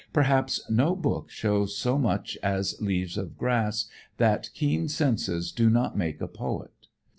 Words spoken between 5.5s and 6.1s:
do not